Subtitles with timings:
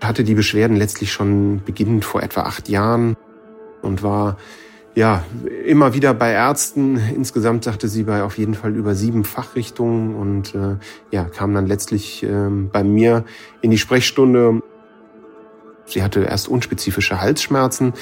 [0.00, 3.16] hatte die Beschwerden letztlich schon beginnend vor etwa acht Jahren
[3.82, 4.36] und war
[4.94, 5.24] ja
[5.64, 7.00] immer wieder bei Ärzten.
[7.14, 10.76] Insgesamt sagte sie bei auf jeden Fall über sieben Fachrichtungen und äh,
[11.10, 13.24] ja kam dann letztlich äh, bei mir
[13.60, 14.62] in die Sprechstunde.
[15.84, 17.94] Sie hatte erst unspezifische Halsschmerzen.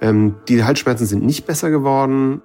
[0.00, 2.40] Ähm, die Halsschmerzen sind nicht besser geworden.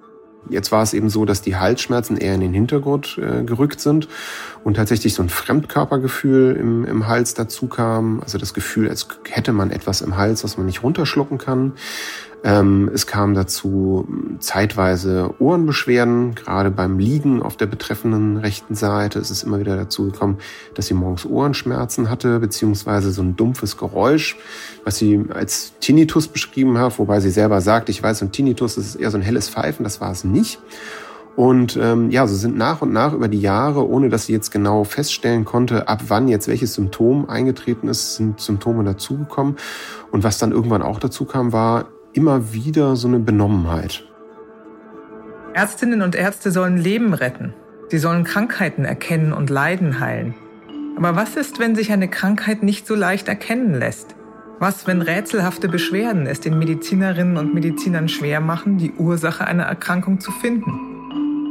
[0.48, 4.08] Jetzt war es eben so, dass die Halsschmerzen eher in den Hintergrund äh, gerückt sind
[4.64, 8.20] und tatsächlich so ein Fremdkörpergefühl im, im Hals dazu kam.
[8.22, 11.74] Also das Gefühl, als hätte man etwas im Hals, was man nicht runterschlucken kann.
[12.42, 14.08] Ähm, es kam dazu
[14.38, 19.18] zeitweise Ohrenbeschwerden, gerade beim Liegen auf der betreffenden rechten Seite.
[19.18, 20.38] Es ist immer wieder dazu gekommen,
[20.74, 24.38] dass sie morgens Ohrenschmerzen hatte, beziehungsweise so ein dumpfes Geräusch,
[24.84, 28.94] was sie als Tinnitus beschrieben hat, wobei sie selber sagt, ich weiß, ein Tinnitus ist
[28.94, 30.60] eher so ein helles Pfeifen, das war es nicht.
[31.36, 34.50] Und ähm, ja, so sind nach und nach über die Jahre, ohne dass sie jetzt
[34.50, 39.56] genau feststellen konnte, ab wann jetzt welches Symptom eingetreten ist, sind Symptome dazugekommen.
[40.10, 44.04] Und was dann irgendwann auch dazu kam, war immer wieder so eine Benommenheit.
[45.52, 47.54] Ärztinnen und Ärzte sollen Leben retten.
[47.88, 50.34] Sie sollen Krankheiten erkennen und Leiden heilen.
[50.96, 54.14] Aber was ist, wenn sich eine Krankheit nicht so leicht erkennen lässt?
[54.58, 60.20] Was, wenn rätselhafte Beschwerden es den Medizinerinnen und Medizinern schwer machen, die Ursache einer Erkrankung
[60.20, 61.50] zu finden?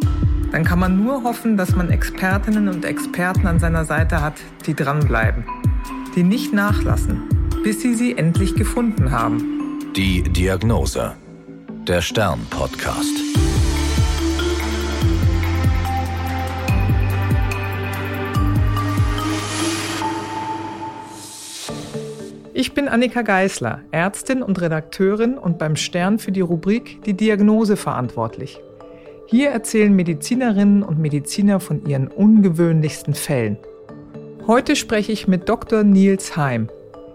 [0.52, 4.76] Dann kann man nur hoffen, dass man Expertinnen und Experten an seiner Seite hat, die
[4.76, 5.44] dranbleiben,
[6.16, 7.24] die nicht nachlassen,
[7.64, 9.59] bis sie sie endlich gefunden haben.
[9.96, 11.16] Die Diagnose.
[11.88, 13.18] Der Stern-Podcast.
[22.54, 27.76] Ich bin Annika Geißler, Ärztin und Redakteurin und beim Stern für die Rubrik Die Diagnose
[27.76, 28.60] verantwortlich.
[29.26, 33.58] Hier erzählen Medizinerinnen und Mediziner von ihren ungewöhnlichsten Fällen.
[34.46, 35.84] Heute spreche ich mit Dr.
[35.84, 36.70] Nils Heim.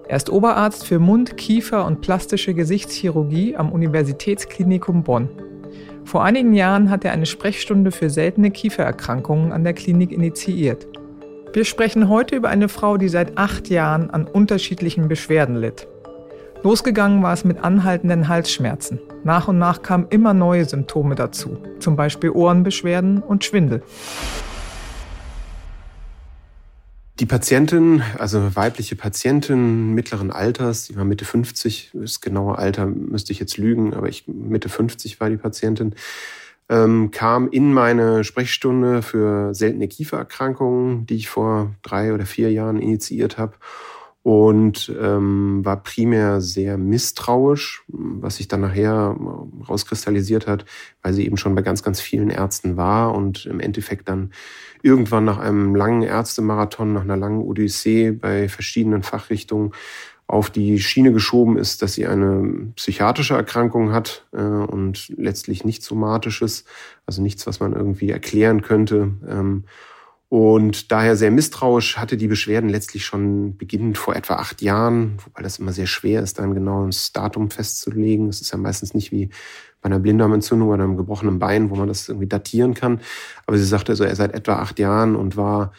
[0.06, 5.30] Er ist Oberarzt für Mund-, Kiefer- und plastische Gesichtschirurgie am Universitätsklinikum Bonn.
[6.04, 10.86] Vor einigen Jahren hat er eine Sprechstunde für seltene Kiefererkrankungen an der Klinik initiiert.
[11.54, 15.88] Wir sprechen heute über eine Frau, die seit acht Jahren an unterschiedlichen Beschwerden litt.
[16.62, 19.00] Losgegangen war es mit anhaltenden Halsschmerzen.
[19.22, 23.82] Nach und nach kamen immer neue Symptome dazu, zum Beispiel Ohrenbeschwerden und Schwindel.
[27.20, 33.30] Die Patientin, also weibliche Patientin mittleren Alters, die war Mitte 50, das genaue Alter müsste
[33.30, 35.94] ich jetzt lügen, aber ich, Mitte 50 war die Patientin,
[36.68, 42.80] ähm, kam in meine Sprechstunde für seltene Kiefererkrankungen, die ich vor drei oder vier Jahren
[42.80, 43.54] initiiert habe
[44.24, 49.14] und ähm, war primär sehr misstrauisch, was sich dann nachher
[49.68, 50.64] rauskristallisiert hat,
[51.02, 54.32] weil sie eben schon bei ganz, ganz vielen Ärzten war und im Endeffekt dann
[54.80, 59.72] irgendwann nach einem langen Ärztemarathon, nach einer langen Odyssee bei verschiedenen Fachrichtungen
[60.26, 65.84] auf die Schiene geschoben ist, dass sie eine psychiatrische Erkrankung hat äh, und letztlich nichts
[65.84, 66.64] Somatisches,
[67.04, 69.12] also nichts, was man irgendwie erklären könnte.
[69.28, 69.64] Ähm,
[70.28, 75.42] und daher sehr misstrauisch hatte die Beschwerden letztlich schon beginnend vor etwa acht Jahren, wobei
[75.42, 78.28] das immer sehr schwer ist, da ein genaues Datum festzulegen.
[78.28, 79.28] Es ist ja meistens nicht wie
[79.80, 83.00] bei einer Blinddarmentzündung oder einem gebrochenen Bein, wo man das irgendwie datieren kann.
[83.46, 85.72] Aber sie sagte also, er seit etwa acht Jahren und war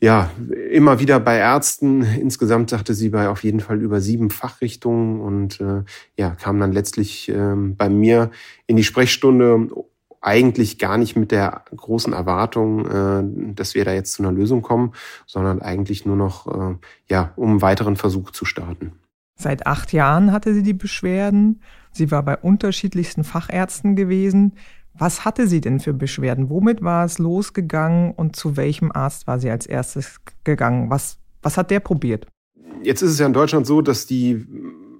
[0.00, 0.30] ja
[0.70, 2.02] immer wieder bei Ärzten.
[2.02, 5.82] Insgesamt sagte sie bei auf jeden Fall über sieben Fachrichtungen und äh,
[6.18, 8.30] ja kam dann letztlich äh, bei mir
[8.66, 9.70] in die Sprechstunde
[10.26, 14.60] eigentlich gar nicht mit der großen Erwartung, äh, dass wir da jetzt zu einer Lösung
[14.60, 14.92] kommen,
[15.24, 16.76] sondern eigentlich nur noch, äh,
[17.08, 18.92] ja, um einen weiteren Versuch zu starten.
[19.38, 21.60] Seit acht Jahren hatte sie die Beschwerden.
[21.92, 24.54] Sie war bei unterschiedlichsten Fachärzten gewesen.
[24.94, 26.50] Was hatte sie denn für Beschwerden?
[26.50, 30.90] Womit war es losgegangen und zu welchem Arzt war sie als erstes gegangen?
[30.90, 32.26] Was, was hat der probiert?
[32.82, 34.46] Jetzt ist es ja in Deutschland so, dass die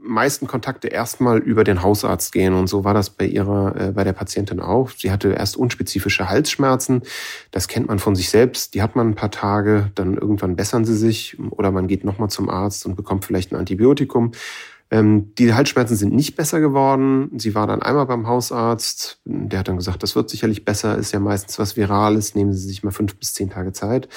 [0.06, 2.55] meisten Kontakte erstmal über den Hausarzt gehen.
[2.55, 4.91] Und so war das bei ihrer, äh, bei der Patientin auch.
[4.91, 7.03] Sie hatte erst unspezifische Halsschmerzen.
[7.50, 8.75] Das kennt man von sich selbst.
[8.75, 12.31] Die hat man ein paar Tage, dann irgendwann bessern sie sich oder man geht nochmal
[12.31, 14.33] zum Arzt und bekommt vielleicht ein Antibiotikum.
[14.91, 17.30] Ähm, die Halsschmerzen sind nicht besser geworden.
[17.36, 19.21] Sie war dann einmal beim Hausarzt.
[19.24, 22.68] Der hat dann gesagt, das wird sicherlich besser, ist ja meistens was Virales, nehmen Sie
[22.68, 24.09] sich mal fünf bis zehn Tage Zeit.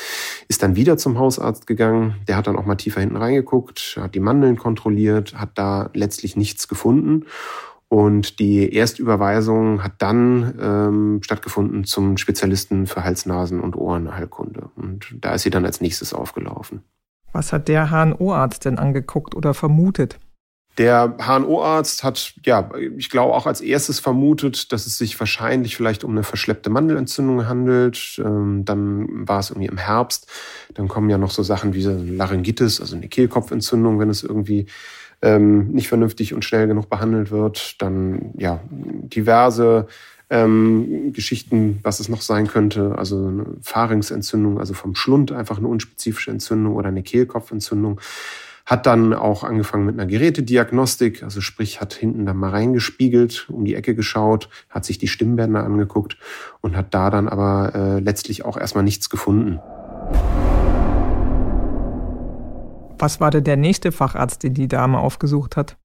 [0.48, 2.16] Ist dann wieder zum Hausarzt gegangen.
[2.27, 6.36] Der hat dann auch mal tiefer hinten reingeguckt, hat die Mandeln kontrolliert, hat da letztlich
[6.36, 7.25] nichts gefunden.
[7.88, 14.69] Und die Erstüberweisung hat dann ähm, stattgefunden zum Spezialisten für Hals-, Nasen- und Ohrenheilkunde.
[14.75, 16.83] Und da ist sie dann als nächstes aufgelaufen.
[17.31, 20.19] Was hat der HNO-Arzt denn angeguckt oder vermutet?
[20.80, 26.06] Der HNO-Arzt hat, ja, ich glaube auch als erstes vermutet, dass es sich wahrscheinlich vielleicht
[26.06, 28.20] um eine verschleppte Mandelentzündung handelt.
[28.24, 30.31] Ähm, dann war es irgendwie im Herbst.
[30.74, 34.68] Dann kommen ja noch so Sachen wie Laryngitis, also eine Kehlkopfentzündung, wenn es irgendwie
[35.22, 37.82] ähm, nicht vernünftig und schnell genug behandelt wird.
[37.82, 39.88] Dann ja diverse
[40.30, 42.96] ähm, Geschichten, was es noch sein könnte.
[42.98, 48.00] Also eine Pharynxentzündung, also vom Schlund einfach eine unspezifische Entzündung oder eine Kehlkopfentzündung.
[48.69, 53.66] Hat dann auch angefangen mit einer Gerätediagnostik, also sprich hat hinten dann mal reingespiegelt, um
[53.66, 56.18] die Ecke geschaut, hat sich die Stimmbänder angeguckt
[56.62, 59.57] und hat da dann aber äh, letztlich auch erstmal nichts gefunden.
[63.00, 65.75] Was war denn der nächste Facharzt, den die Dame aufgesucht hat?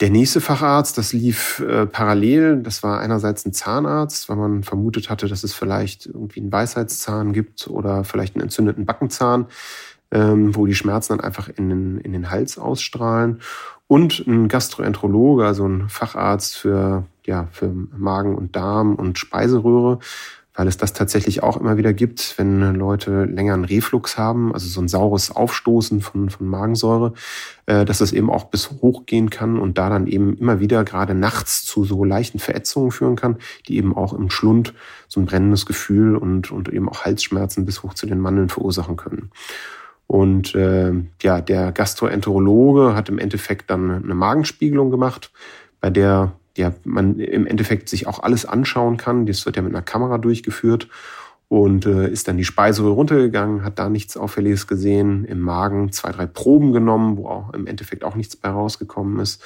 [0.00, 2.62] Der nächste Facharzt, das lief äh, parallel.
[2.62, 7.34] Das war einerseits ein Zahnarzt, weil man vermutet hatte, dass es vielleicht irgendwie einen Weisheitszahn
[7.34, 9.46] gibt oder vielleicht einen entzündeten Backenzahn
[10.12, 13.40] ähm, wo die Schmerzen dann einfach in den, in den Hals ausstrahlen.
[13.88, 19.98] Und ein Gastroenterologe, also ein Facharzt für, ja, für Magen und Darm und Speiseröhre,
[20.54, 24.68] weil es das tatsächlich auch immer wieder gibt, wenn Leute länger einen Reflux haben, also
[24.68, 27.14] so ein saures Aufstoßen von, von Magensäure,
[27.66, 30.84] äh, dass das eben auch bis hoch gehen kann und da dann eben immer wieder
[30.84, 34.74] gerade nachts zu so leichten Verätzungen führen kann, die eben auch im Schlund
[35.08, 38.96] so ein brennendes Gefühl und, und eben auch Halsschmerzen bis hoch zu den Mandeln verursachen
[38.96, 39.30] können.
[40.06, 45.30] Und äh, ja, der Gastroenterologe hat im Endeffekt dann eine Magenspiegelung gemacht,
[45.80, 49.24] bei der ja, man im Endeffekt sich auch alles anschauen kann.
[49.24, 50.88] Das wird ja mit einer Kamera durchgeführt
[51.48, 56.12] und äh, ist dann die Speiseröhre runtergegangen, hat da nichts Auffälliges gesehen, im Magen zwei,
[56.12, 59.42] drei Proben genommen, wo auch im Endeffekt auch nichts bei rausgekommen ist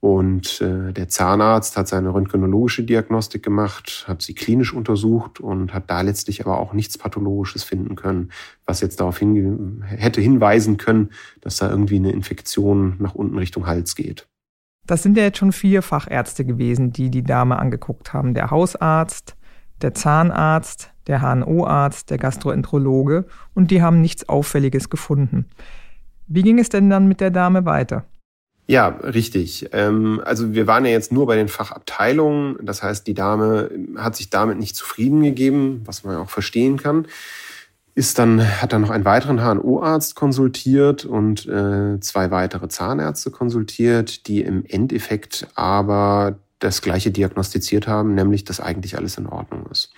[0.00, 5.90] und äh, der Zahnarzt hat seine röntgenologische Diagnostik gemacht, hat sie klinisch untersucht und hat
[5.90, 8.30] da letztlich aber auch nichts Pathologisches finden können,
[8.64, 11.10] was jetzt darauf hin, hätte hinweisen können,
[11.42, 14.26] dass da irgendwie eine Infektion nach unten Richtung Hals geht.
[14.86, 18.32] Das sind ja jetzt schon vier Fachärzte gewesen, die die Dame angeguckt haben.
[18.32, 19.36] Der Hausarzt,
[19.82, 25.44] der Zahnarzt, der HNO-Arzt, der Gastroenterologe und die haben nichts Auffälliges gefunden.
[26.26, 28.06] Wie ging es denn dann mit der Dame weiter?
[28.70, 29.68] Ja, richtig.
[29.72, 32.56] Ähm, also wir waren ja jetzt nur bei den Fachabteilungen.
[32.62, 37.08] Das heißt, die Dame hat sich damit nicht zufrieden gegeben, was man auch verstehen kann.
[37.96, 44.28] Ist dann, hat dann noch einen weiteren HNO-Arzt konsultiert und äh, zwei weitere Zahnärzte konsultiert,
[44.28, 49.92] die im Endeffekt aber das gleiche diagnostiziert haben, nämlich dass eigentlich alles in Ordnung ist.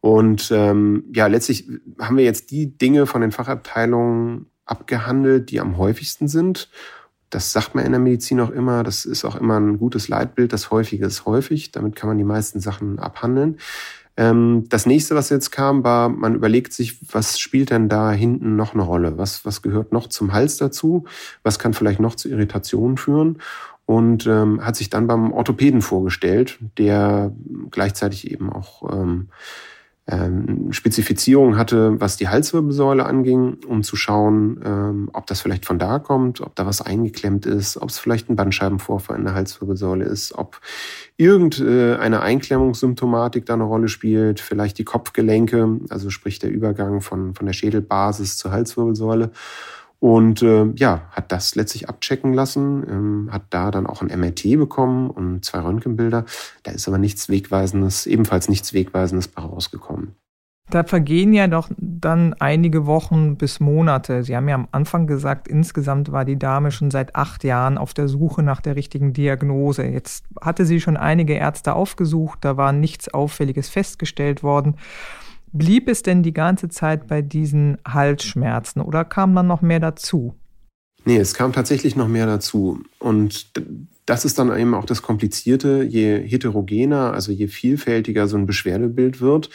[0.00, 1.68] Und ähm, ja, letztlich
[2.00, 6.70] haben wir jetzt die Dinge von den Fachabteilungen abgehandelt, die am häufigsten sind.
[7.32, 8.82] Das sagt man in der Medizin auch immer.
[8.82, 10.52] Das ist auch immer ein gutes Leitbild.
[10.52, 11.72] Das Häufige ist häufig.
[11.72, 13.56] Damit kann man die meisten Sachen abhandeln.
[14.18, 18.54] Ähm, das nächste, was jetzt kam, war, man überlegt sich, was spielt denn da hinten
[18.54, 19.16] noch eine Rolle?
[19.16, 21.06] Was, was gehört noch zum Hals dazu?
[21.42, 23.38] Was kann vielleicht noch zu Irritationen führen?
[23.86, 27.32] Und ähm, hat sich dann beim Orthopäden vorgestellt, der
[27.70, 29.28] gleichzeitig eben auch ähm,
[30.08, 35.78] ähm, Spezifizierung hatte, was die Halswirbelsäule anging, um zu schauen, ähm, ob das vielleicht von
[35.78, 40.04] da kommt, ob da was eingeklemmt ist, ob es vielleicht ein Bandscheibenvorfall in der Halswirbelsäule
[40.04, 40.60] ist, ob
[41.16, 47.46] irgendeine Einklemmungssymptomatik da eine Rolle spielt, vielleicht die Kopfgelenke, also sprich der Übergang von, von
[47.46, 49.30] der Schädelbasis zur Halswirbelsäule.
[50.02, 54.58] Und äh, ja, hat das letztlich abchecken lassen, ähm, hat da dann auch ein MRT
[54.58, 56.24] bekommen und zwei Röntgenbilder.
[56.64, 60.16] Da ist aber nichts Wegweisendes, ebenfalls nichts Wegweisendes bei rausgekommen.
[60.70, 64.24] Da vergehen ja doch dann einige Wochen bis Monate.
[64.24, 67.94] Sie haben ja am Anfang gesagt, insgesamt war die Dame schon seit acht Jahren auf
[67.94, 69.84] der Suche nach der richtigen Diagnose.
[69.84, 74.74] Jetzt hatte sie schon einige Ärzte aufgesucht, da war nichts Auffälliges festgestellt worden.
[75.52, 80.34] Blieb es denn die ganze Zeit bei diesen Halsschmerzen oder kam dann noch mehr dazu?
[81.04, 82.80] Nee, es kam tatsächlich noch mehr dazu.
[82.98, 83.50] Und
[84.06, 85.84] das ist dann eben auch das Komplizierte.
[85.84, 89.50] Je heterogener, also je vielfältiger so ein Beschwerdebild wird,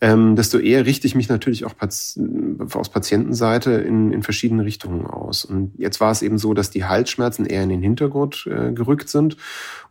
[0.00, 5.44] ähm, desto eher richte ich mich natürlich auch aus Patientenseite in, in verschiedene Richtungen aus.
[5.44, 9.08] Und jetzt war es eben so, dass die Halsschmerzen eher in den Hintergrund äh, gerückt
[9.08, 9.36] sind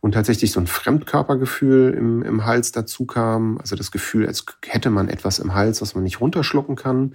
[0.01, 3.59] und tatsächlich so ein Fremdkörpergefühl im, im Hals dazu kam.
[3.59, 7.13] Also das Gefühl, als hätte man etwas im Hals, was man nicht runterschlucken kann.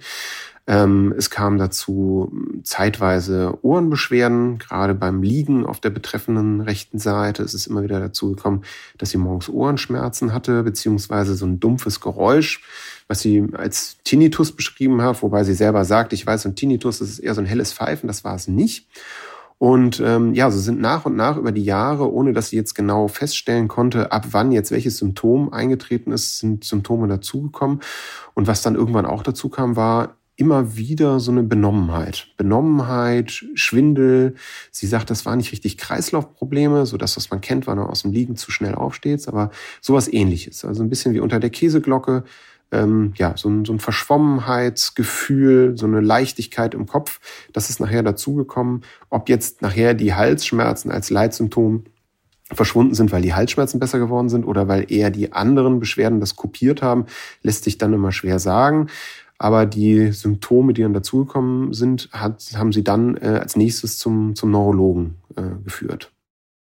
[0.69, 2.31] Ähm, es kam dazu
[2.63, 7.41] zeitweise Ohrenbeschwerden, gerade beim Liegen auf der betreffenden rechten Seite.
[7.43, 8.63] Es ist immer wieder dazu gekommen,
[8.97, 12.63] dass sie morgens Ohrenschmerzen hatte, beziehungsweise so ein dumpfes Geräusch,
[13.07, 17.19] was sie als Tinnitus beschrieben hat, wobei sie selber sagt, ich weiß, ein Tinnitus ist
[17.19, 18.87] eher so ein helles Pfeifen, das war es nicht.
[19.59, 22.75] Und ähm, ja, so sind nach und nach über die Jahre, ohne dass sie jetzt
[22.75, 27.79] genau feststellen konnte, ab wann jetzt welches Symptom eingetreten ist, sind Symptome dazugekommen.
[28.35, 32.27] Und was dann irgendwann auch dazu kam, war, immer wieder so eine Benommenheit.
[32.37, 34.35] Benommenheit, Schwindel.
[34.71, 38.03] Sie sagt, das waren nicht richtig Kreislaufprobleme, so das, was man kennt, wenn man aus
[38.03, 39.49] dem Liegen zu schnell aufsteht, aber
[39.81, 40.63] sowas ähnliches.
[40.63, 42.23] Also ein bisschen wie unter der Käseglocke.
[42.71, 47.19] Ähm, ja, so ein, so ein Verschwommenheitsgefühl, so eine Leichtigkeit im Kopf.
[47.51, 48.83] Das ist nachher dazugekommen.
[49.09, 51.85] Ob jetzt nachher die Halsschmerzen als Leitsymptom
[52.53, 56.35] verschwunden sind, weil die Halsschmerzen besser geworden sind oder weil eher die anderen Beschwerden das
[56.35, 57.05] kopiert haben,
[57.41, 58.87] lässt sich dann immer schwer sagen.
[59.39, 64.35] Aber die Symptome, die dann dazugekommen sind, hat, haben sie dann äh, als nächstes zum,
[64.35, 66.11] zum Neurologen äh, geführt.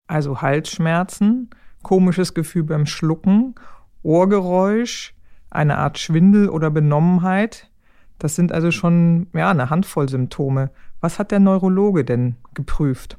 [0.08, 1.50] Also Halsschmerzen,
[1.82, 3.56] komisches Gefühl beim Schlucken,
[4.02, 5.14] Ohrgeräusch,
[5.50, 7.70] eine Art Schwindel oder Benommenheit.
[8.18, 10.72] Das sind also schon ja, eine Handvoll Symptome.
[11.02, 13.18] Was hat der Neurologe denn geprüft?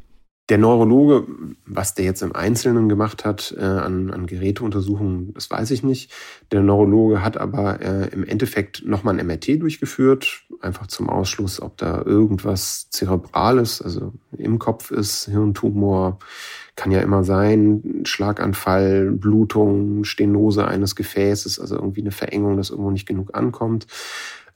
[0.50, 1.26] Der Neurologe,
[1.64, 6.12] was der jetzt im Einzelnen gemacht hat äh, an, an Geräteuntersuchungen, das weiß ich nicht.
[6.52, 11.78] Der Neurologe hat aber äh, im Endeffekt nochmal ein MRT durchgeführt, einfach zum Ausschluss, ob
[11.78, 16.18] da irgendwas Zerebrales, also im Kopf ist, Hirntumor,
[16.76, 22.90] kann ja immer sein, Schlaganfall, Blutung, Stenose eines Gefäßes, also irgendwie eine Verengung, dass irgendwo
[22.90, 23.86] nicht genug ankommt.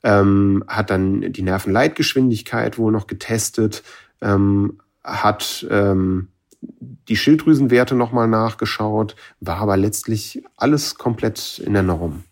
[0.03, 3.81] Ähm, hat dann die Nervenleitgeschwindigkeit wohl noch getestet.
[4.21, 6.29] Ähm, hat ähm,
[6.61, 12.23] die Schilddrüsenwerte nochmal nachgeschaut, war aber letztlich alles komplett in der Norm.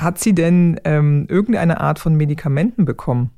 [0.00, 3.30] Hat sie denn ähm, irgendeine Art von Medikamenten bekommen?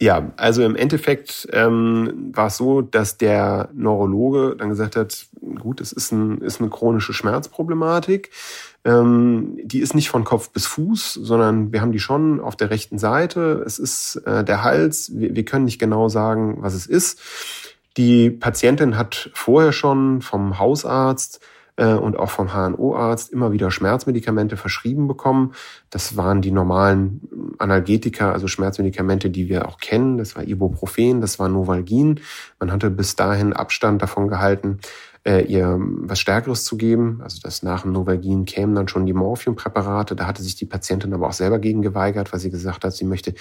[0.00, 5.26] Ja, also im Endeffekt ähm, war es so, dass der Neurologe dann gesagt hat,
[5.60, 8.30] gut, es ist, ein, ist eine chronische Schmerzproblematik.
[8.84, 12.70] Ähm, die ist nicht von Kopf bis Fuß, sondern wir haben die schon auf der
[12.70, 13.62] rechten Seite.
[13.64, 15.12] Es ist äh, der Hals.
[15.14, 17.20] Wir, wir können nicht genau sagen, was es ist.
[17.96, 21.40] Die Patientin hat vorher schon vom Hausarzt
[21.76, 25.52] äh, und auch vom HNO-Arzt immer wieder Schmerzmedikamente verschrieben bekommen.
[25.90, 30.18] Das waren die normalen Analgetika, also Schmerzmedikamente, die wir auch kennen.
[30.18, 32.20] Das war Ibuprofen, das war Novalgin.
[32.58, 34.80] Man hatte bis dahin Abstand davon gehalten,
[35.24, 37.20] äh, ihr was Stärkeres zu geben.
[37.22, 40.14] Also das nach dem Novalgin kämen dann schon die Morphiumpräparate.
[40.14, 43.04] Da hatte sich die Patientin aber auch selber gegen geweigert, weil sie gesagt hat, sie
[43.04, 43.34] möchte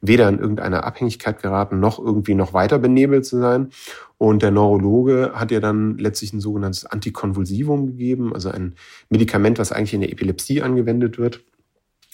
[0.00, 3.70] weder in irgendeine Abhängigkeit geraten, noch irgendwie noch weiter benebelt zu sein.
[4.16, 8.74] Und der Neurologe hat ihr dann letztlich ein sogenanntes Antikonvulsivum gegeben, also ein
[9.08, 11.40] Medikament, was eigentlich in der Epilepsie angewendet wird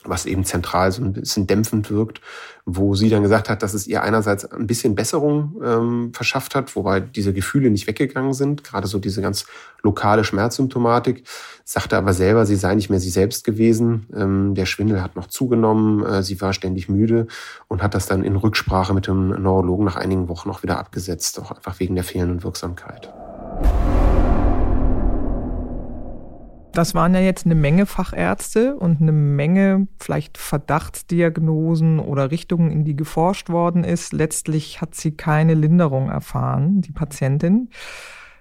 [0.05, 2.21] was eben zentral so ein bisschen dämpfend wirkt,
[2.65, 6.75] wo sie dann gesagt hat, dass es ihr einerseits ein bisschen Besserung ähm, verschafft hat,
[6.77, 9.47] wobei diese Gefühle nicht weggegangen sind, gerade so diese ganz
[9.83, 11.25] lokale Schmerzsymptomatik,
[11.65, 15.27] sagte aber selber, sie sei nicht mehr sie selbst gewesen, ähm, der Schwindel hat noch
[15.27, 17.27] zugenommen, äh, sie war ständig müde
[17.69, 21.39] und hat das dann in Rücksprache mit dem Neurologen nach einigen Wochen auch wieder abgesetzt,
[21.41, 23.13] auch einfach wegen der fehlenden Wirksamkeit.
[26.73, 32.85] Das waren ja jetzt eine Menge Fachärzte und eine Menge vielleicht Verdachtsdiagnosen oder Richtungen, in
[32.85, 34.13] die geforscht worden ist.
[34.13, 37.71] Letztlich hat sie keine Linderung erfahren, die Patientin.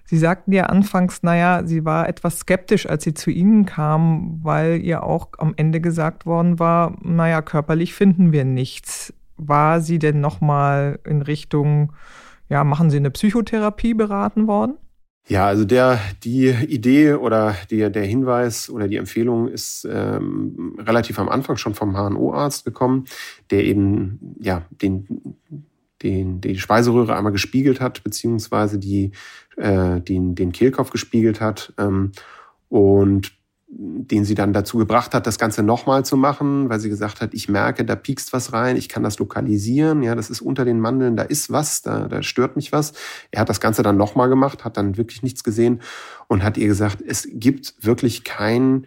[0.04, 4.80] Sie sagten ja anfangs, naja, sie war etwas skeptisch, als sie zu Ihnen kam, weil
[4.80, 9.12] ihr auch am Ende gesagt worden war, naja, körperlich finden wir nichts.
[9.36, 11.92] War sie denn nochmal in Richtung,
[12.48, 14.78] ja, machen Sie eine Psychotherapie beraten worden?
[15.28, 21.18] Ja, also der, die Idee oder die, der Hinweis oder die Empfehlung ist ähm, relativ
[21.18, 23.04] am Anfang schon vom HNO-Arzt gekommen,
[23.50, 25.36] der eben ja den,
[26.02, 29.12] den, die Speiseröhre einmal gespiegelt hat, beziehungsweise die,
[29.56, 31.72] äh, den, den Kehlkopf gespiegelt hat.
[31.78, 32.12] Ähm,
[32.68, 33.32] und
[33.72, 37.34] den sie dann dazu gebracht hat, das Ganze nochmal zu machen, weil sie gesagt hat,
[37.34, 40.80] ich merke, da piekst was rein, ich kann das lokalisieren, ja, das ist unter den
[40.80, 42.92] Mandeln, da ist was, da, da stört mich was.
[43.30, 45.80] Er hat das Ganze dann nochmal gemacht, hat dann wirklich nichts gesehen
[46.26, 48.86] und hat ihr gesagt, es gibt wirklich kein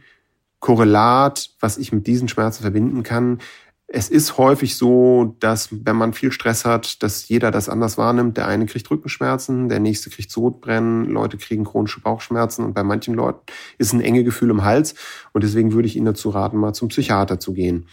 [0.60, 3.40] Korrelat, was ich mit diesen Schmerzen verbinden kann.
[3.88, 8.38] Es ist häufig so, dass wenn man viel Stress hat, dass jeder das anders wahrnimmt.
[8.38, 13.14] Der eine kriegt Rückenschmerzen, der nächste kriegt Sodbrennen, Leute kriegen chronische Bauchschmerzen und bei manchen
[13.14, 13.42] Leuten
[13.78, 14.96] ist ein enge Gefühl im Hals.
[15.32, 17.88] Und deswegen würde ich Ihnen dazu raten, mal zum Psychiater zu gehen.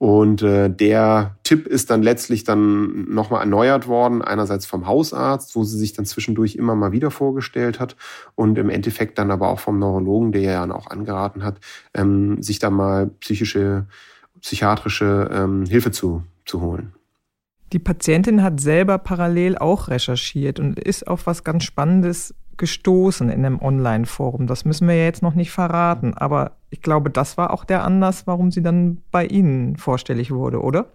[0.00, 5.62] Und äh, der Tipp ist dann letztlich dann nochmal erneuert worden, einerseits vom Hausarzt, wo
[5.62, 7.96] sie sich dann zwischendurch immer mal wieder vorgestellt hat
[8.34, 11.60] und im Endeffekt dann aber auch vom Neurologen, der ja dann auch angeraten hat,
[11.92, 13.88] ähm, sich da mal psychische
[14.40, 16.92] psychiatrische ähm, Hilfe zu, zu holen.
[17.72, 23.44] Die Patientin hat selber parallel auch recherchiert und ist auf was ganz Spannendes gestoßen in
[23.44, 24.46] einem Online-Forum.
[24.46, 27.84] Das müssen wir ja jetzt noch nicht verraten, aber ich glaube, das war auch der
[27.84, 30.86] Anlass, warum sie dann bei Ihnen vorstellig wurde, oder?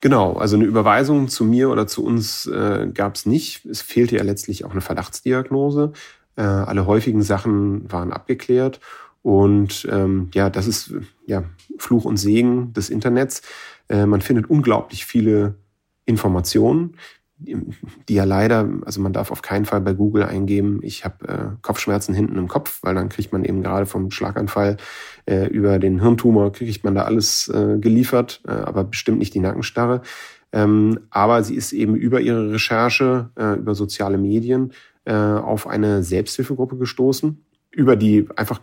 [0.00, 3.64] Genau, also eine Überweisung zu mir oder zu uns äh, gab es nicht.
[3.64, 5.92] Es fehlte ja letztlich auch eine Verdachtsdiagnose.
[6.36, 8.80] Äh, alle häufigen Sachen waren abgeklärt
[9.26, 10.94] und ähm, ja, das ist
[11.26, 11.42] ja
[11.78, 13.42] Fluch und Segen des Internets.
[13.88, 15.56] Äh, man findet unglaublich viele
[16.04, 16.94] Informationen,
[17.36, 21.56] die ja leider, also man darf auf keinen Fall bei Google eingeben, ich habe äh,
[21.60, 24.76] Kopfschmerzen hinten im Kopf, weil dann kriegt man eben gerade vom Schlaganfall
[25.28, 29.40] äh, über den Hirntumor, kriegt man da alles äh, geliefert, äh, aber bestimmt nicht die
[29.40, 30.02] Nackenstarre.
[30.52, 34.72] Ähm, aber sie ist eben über ihre Recherche, äh, über soziale Medien
[35.08, 37.45] auf eine Selbsthilfegruppe gestoßen
[37.76, 38.62] über die einfach,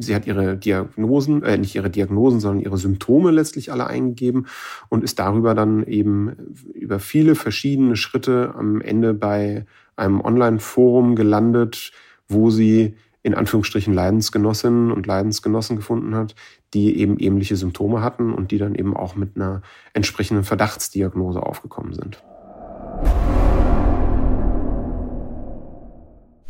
[0.00, 4.48] sie hat ihre Diagnosen, äh, nicht ihre Diagnosen, sondern ihre Symptome letztlich alle eingegeben
[4.88, 6.32] und ist darüber dann eben
[6.74, 11.92] über viele verschiedene Schritte am Ende bei einem Online-Forum gelandet,
[12.26, 16.34] wo sie in Anführungsstrichen Leidensgenossinnen und Leidensgenossen gefunden hat,
[16.74, 21.92] die eben ähnliche Symptome hatten und die dann eben auch mit einer entsprechenden Verdachtsdiagnose aufgekommen
[21.92, 22.20] sind.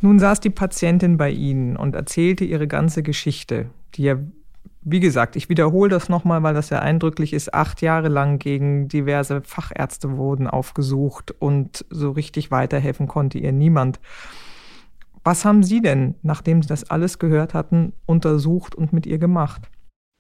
[0.00, 4.16] Nun saß die Patientin bei Ihnen und erzählte ihre ganze Geschichte, die ja,
[4.82, 8.88] wie gesagt, ich wiederhole das nochmal, weil das sehr eindrücklich ist, acht Jahre lang gegen
[8.88, 14.00] diverse Fachärzte wurden aufgesucht und so richtig weiterhelfen konnte ihr niemand.
[15.22, 19.68] Was haben Sie denn, nachdem Sie das alles gehört hatten, untersucht und mit ihr gemacht?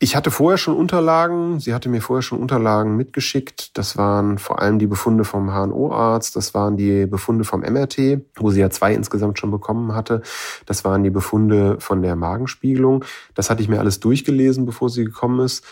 [0.02, 3.76] Ich hatte vorher schon Unterlagen, sie hatte mir vorher schon Unterlagen mitgeschickt.
[3.76, 8.50] Das waren vor allem die Befunde vom HNO-Arzt, das waren die Befunde vom MRT, wo
[8.50, 10.22] sie ja zwei insgesamt schon bekommen hatte.
[10.64, 13.04] Das waren die Befunde von der Magenspiegelung.
[13.34, 15.66] Das hatte ich mir alles durchgelesen, bevor sie gekommen ist.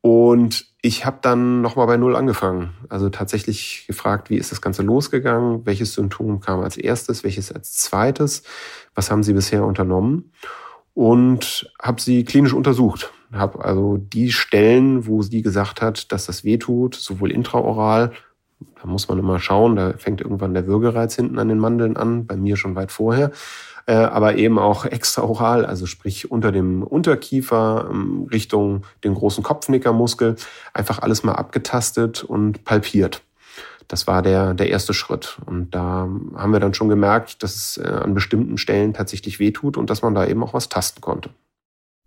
[0.00, 2.74] Und ich habe dann nochmal bei Null angefangen.
[2.88, 5.66] Also tatsächlich gefragt, wie ist das Ganze losgegangen?
[5.66, 7.24] Welches Symptom kam als erstes?
[7.24, 8.44] Welches als zweites?
[8.94, 10.30] Was haben Sie bisher unternommen?
[10.94, 16.44] Und habe sie klinisch untersucht habe also die Stellen, wo sie gesagt hat, dass das
[16.44, 18.12] weh tut, sowohl intraoral,
[18.80, 22.26] da muss man immer schauen, da fängt irgendwann der Würgereiz hinten an den Mandeln an,
[22.26, 23.30] bei mir schon weit vorher,
[23.86, 30.36] äh, aber eben auch extraoral, also sprich unter dem Unterkiefer ähm, Richtung den großen Kopfnickermuskel,
[30.72, 33.22] einfach alles mal abgetastet und palpiert.
[33.88, 35.38] Das war der, der erste Schritt.
[35.44, 39.76] Und da haben wir dann schon gemerkt, dass es äh, an bestimmten Stellen tatsächlich wehtut
[39.76, 41.30] und dass man da eben auch was tasten konnte.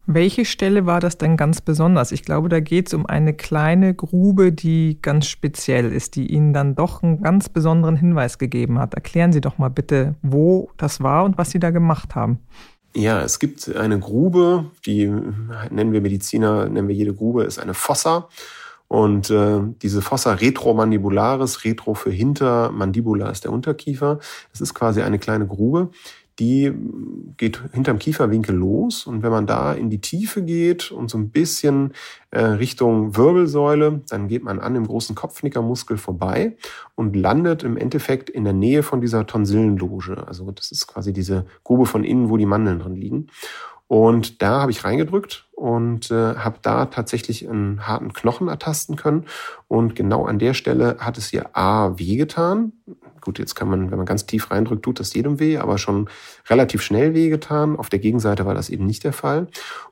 [0.08, 2.12] Welche Stelle war das denn ganz besonders?
[2.12, 6.54] Ich glaube, da geht es um eine kleine Grube, die ganz speziell ist, die Ihnen
[6.54, 8.94] dann doch einen ganz besonderen Hinweis gegeben hat.
[8.94, 12.40] Erklären Sie doch mal bitte, wo das war und was Sie da gemacht haben.
[12.96, 17.74] Ja, es gibt eine Grube, die nennen wir Mediziner, nennen wir jede Grube, ist eine
[17.74, 18.30] Fossa.
[18.88, 24.20] Und äh, diese Fossa retromandibularis, retro für hinter, mandibula ist der Unterkiefer.
[24.52, 25.90] Das ist quasi eine kleine Grube,
[26.40, 26.74] die
[27.38, 29.08] geht hinterm Kieferwinkel los.
[29.08, 31.94] Und wenn man da in die Tiefe geht und so ein bisschen
[32.32, 36.58] äh, Richtung Wirbelsäule, dann geht man an dem großen Kopfnickermuskel vorbei
[36.96, 40.28] und landet im Endeffekt in der Nähe von dieser Tonsillenloge.
[40.28, 43.28] Also das ist quasi diese Grube von innen, wo die Mandeln drin liegen.
[43.88, 49.26] Und da habe ich reingedrückt und äh, habe da tatsächlich einen harten Knochen ertasten können.
[49.68, 52.74] Und genau an der Stelle hat es hier A wehgetan.
[53.22, 56.10] Gut, jetzt kann man, wenn man ganz tief reindrückt, tut das jedem weh, aber schon
[56.48, 57.76] relativ schnell wehgetan.
[57.76, 59.48] Auf der Gegenseite war das eben nicht der Fall.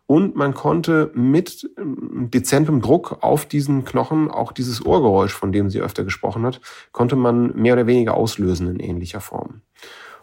[0.08, 5.70] Und man konnte mit ähm, dezentem Druck auf diesen Knochen auch dieses Ohrgeräusch, von dem
[5.70, 9.62] sie öfter gesprochen hat, konnte man mehr oder weniger auslösen in ähnlicher Form.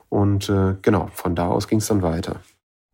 [0.08, 2.40] Und äh, genau, von da aus ging es dann weiter.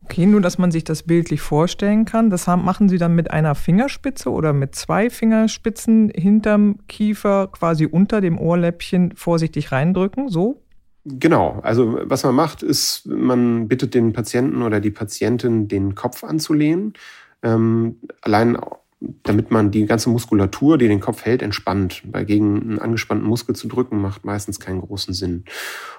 [0.09, 2.31] Okay, nur dass man sich das bildlich vorstellen kann.
[2.31, 8.21] Das machen Sie dann mit einer Fingerspitze oder mit zwei Fingerspitzen hinterm Kiefer quasi unter
[8.21, 10.63] dem Ohrläppchen vorsichtig reindrücken, so?
[11.05, 16.23] Genau, also was man macht, ist, man bittet den Patienten oder die Patientin, den Kopf
[16.23, 16.93] anzulehnen.
[17.43, 18.57] Ähm, allein
[19.25, 22.03] damit man die ganze Muskulatur, die den Kopf hält, entspannt.
[22.13, 25.45] Weil gegen einen angespannten Muskel zu drücken, macht meistens keinen großen Sinn.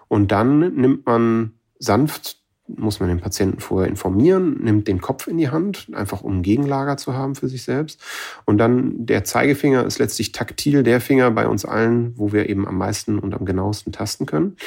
[0.07, 5.37] Und dann nimmt man sanft muss man den Patienten vorher informieren, nimmt den Kopf in
[5.37, 8.01] die Hand, einfach um Gegenlager zu haben für sich selbst.
[8.45, 12.67] Und dann der Zeigefinger ist letztlich taktil der Finger bei uns allen, wo wir eben
[12.67, 14.57] am meisten und am genauesten tasten können.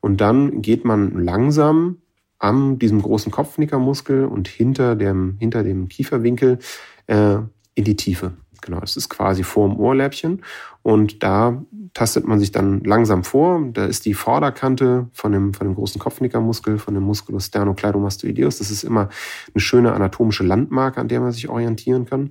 [0.00, 1.98] Und dann geht man langsam
[2.38, 6.58] an diesem großen Kopfnickermuskel und hinter dem, hinter dem Kieferwinkel
[7.06, 7.36] äh,
[7.74, 8.32] in die Tiefe.
[8.62, 10.42] Genau, das ist quasi vor dem Ohrläppchen.
[10.82, 13.62] Und da tastet man sich dann langsam vor.
[13.72, 18.58] Da ist die Vorderkante von dem, von dem großen Kopfnickermuskel, von dem Musculus sternocleidomastoideus.
[18.58, 19.08] Das ist immer
[19.52, 22.30] eine schöne anatomische Landmarke, an der man sich orientieren kann.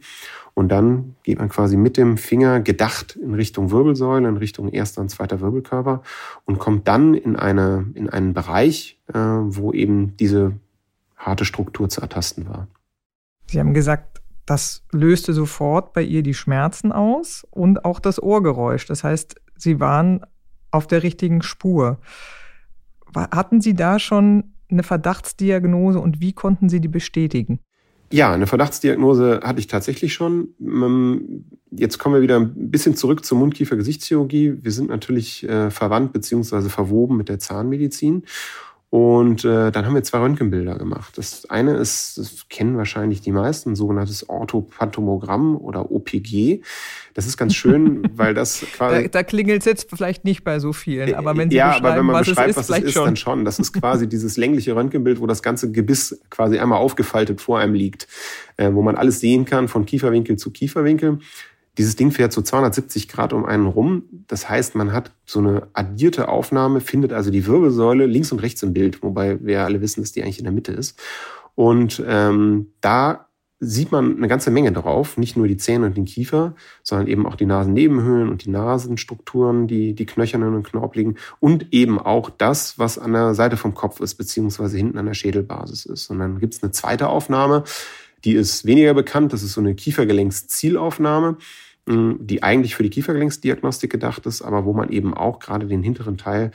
[0.53, 5.01] Und dann geht man quasi mit dem Finger gedacht in Richtung Wirbelsäule, in Richtung erster
[5.01, 6.01] und zweiter Wirbelkörper
[6.45, 10.53] und kommt dann in, eine, in einen Bereich, äh, wo eben diese
[11.15, 12.67] harte Struktur zu ertasten war.
[13.47, 14.18] Sie haben gesagt,
[14.49, 18.87] das löste sofort bei ihr die Schmerzen aus und auch das Ohrgeräusch.
[18.87, 20.21] Das heißt, sie waren
[20.71, 21.99] auf der richtigen Spur.
[23.15, 27.59] Hatten Sie da schon eine Verdachtsdiagnose und wie konnten Sie die bestätigen?
[28.11, 30.49] Ja, eine Verdachtsdiagnose hatte ich tatsächlich schon.
[30.59, 34.63] Ähm, jetzt kommen wir wieder ein bisschen zurück zur Mundkiefer-Gesichtschirurgie.
[34.63, 38.23] Wir sind natürlich äh, verwandt beziehungsweise verwoben mit der Zahnmedizin.
[38.91, 41.15] Und äh, dann haben wir zwei Röntgenbilder gemacht.
[41.15, 46.61] Das eine ist, das kennen wahrscheinlich die meisten, ein sogenanntes Orthophantomogramm oder OPG.
[47.13, 49.03] Das ist ganz schön, weil das quasi.
[49.03, 51.97] Da, da klingelt es jetzt vielleicht nicht bei so vielen, aber wenn Sie ja, aber
[51.97, 53.05] wenn man was beschreibt, es ist, was es ist, schon.
[53.05, 53.45] dann schon.
[53.45, 57.75] Das ist quasi dieses längliche Röntgenbild, wo das ganze Gebiss quasi einmal aufgefaltet vor einem
[57.75, 58.07] liegt,
[58.57, 61.19] äh, wo man alles sehen kann, von Kieferwinkel zu Kieferwinkel.
[61.79, 64.03] Dieses Ding fährt so 270 Grad um einen rum.
[64.27, 68.61] Das heißt, man hat so eine addierte Aufnahme, findet also die Wirbelsäule links und rechts
[68.63, 70.99] im Bild, wobei wir alle wissen, dass die eigentlich in der Mitte ist.
[71.55, 73.29] Und ähm, da
[73.61, 77.25] sieht man eine ganze Menge drauf, nicht nur die Zähne und den Kiefer, sondern eben
[77.25, 82.77] auch die Nasennebenhöhlen und die Nasenstrukturen, die, die knöchernen und knorpeligen und eben auch das,
[82.77, 86.09] was an der Seite vom Kopf ist, beziehungsweise hinten an der Schädelbasis ist.
[86.09, 87.63] Und dann gibt es eine zweite Aufnahme,
[88.23, 89.33] die ist weniger bekannt.
[89.33, 91.37] Das ist so eine Kiefergelenkszielaufnahme, hm,
[91.89, 96.17] die eigentlich für die Kiefergelenksdiagnostik gedacht ist, aber wo man eben auch gerade den hinteren
[96.17, 96.51] Teil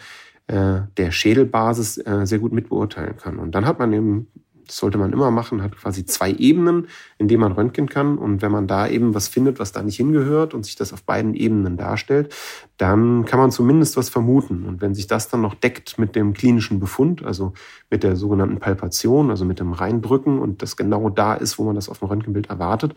[0.47, 3.39] äh, der Schädelbasis äh, sehr gut mitbeurteilen kann.
[3.39, 4.29] Und dann hat man eben
[4.67, 8.19] das sollte man immer machen, hat quasi zwei Ebenen, in denen man röntgen kann.
[8.19, 11.03] Und wenn man da eben was findet, was da nicht hingehört und sich das auf
[11.03, 12.35] beiden Ebenen darstellt,
[12.77, 14.65] dann kann man zumindest was vermuten.
[14.65, 17.53] Und wenn sich das dann noch deckt mit dem klinischen Befund, also
[17.91, 21.75] mit der sogenannten Palpation, also mit dem Reindrücken und das genau da ist, wo man
[21.75, 22.95] das auf dem Röntgenbild erwartet,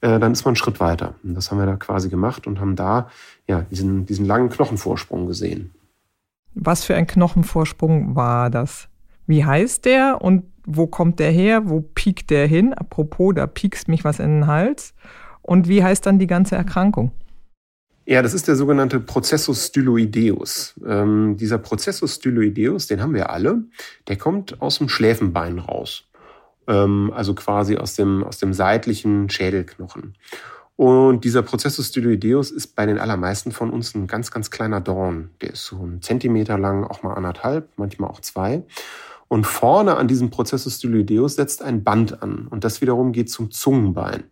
[0.00, 1.14] äh, dann ist man einen Schritt weiter.
[1.22, 3.08] Und das haben wir da quasi gemacht und haben da
[3.48, 5.72] ja diesen, diesen langen Knochenvorsprung gesehen.
[6.54, 8.88] Was für ein Knochenvorsprung war das?
[9.26, 12.74] Wie heißt der und wo kommt der her, wo piekt der hin?
[12.74, 14.94] Apropos, da piekst mich was in den Hals.
[15.42, 17.12] Und wie heißt dann die ganze Erkrankung?
[18.04, 20.74] Ja, das ist der sogenannte Prozessus styloideus.
[20.86, 23.64] Ähm, dieser Prozessus styloideus, den haben wir alle,
[24.06, 26.04] der kommt aus dem Schläfenbein raus.
[26.68, 30.14] Ähm, also quasi aus dem, aus dem seitlichen Schädelknochen.
[30.76, 35.30] Und dieser Prozessus styloideus ist bei den allermeisten von uns ein ganz, ganz kleiner Dorn.
[35.40, 38.62] Der ist so ein Zentimeter lang, auch mal anderthalb, manchmal auch zwei.
[39.28, 42.46] Und vorne an diesem Prozessus styloideus setzt ein Band an.
[42.48, 44.24] Und das wiederum geht zum Zungenbein.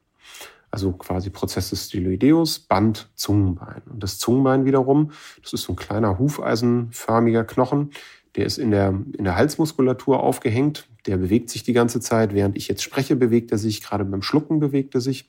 [0.71, 3.83] Also quasi Prozessus styloideus, Band, Zungenbein.
[3.91, 7.91] Und das Zungenbein wiederum, das ist so ein kleiner hufeisenförmiger Knochen.
[8.37, 10.89] Der ist in der, in der Halsmuskulatur aufgehängt.
[11.07, 12.35] Der bewegt sich die ganze Zeit.
[12.35, 13.83] Während ich jetzt spreche, bewegt er sich.
[13.83, 15.29] Gerade beim Schlucken bewegt er sich.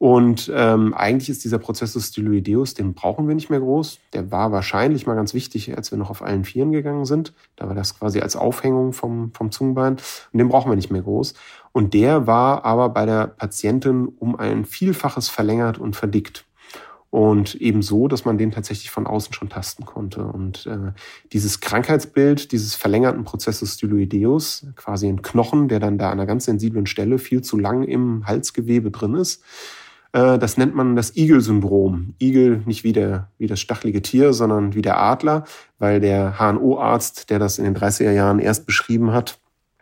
[0.00, 3.98] Und ähm, eigentlich ist dieser Prozessus styloideus, den brauchen wir nicht mehr groß.
[4.14, 7.34] Der war wahrscheinlich mal ganz wichtig, als wir noch auf allen Vieren gegangen sind.
[7.56, 9.98] Da war das quasi als Aufhängung vom, vom Zungenbein.
[10.32, 11.34] Und den brauchen wir nicht mehr groß.
[11.72, 16.46] Und der war aber bei der Patientin um ein Vielfaches verlängert und verdickt.
[17.10, 20.24] Und eben so, dass man den tatsächlich von außen schon tasten konnte.
[20.24, 20.92] Und äh,
[21.34, 26.46] dieses Krankheitsbild dieses verlängerten Prozessus styloideus, quasi ein Knochen, der dann da an einer ganz
[26.46, 29.42] sensiblen Stelle viel zu lang im Halsgewebe drin ist,
[30.12, 32.14] das nennt man das Igel-Syndrom.
[32.20, 35.44] Igel nicht wie, der, wie das stachelige Tier, sondern wie der Adler,
[35.78, 39.38] weil der HNO-Arzt, der das in den 30er Jahren erst beschrieben hat,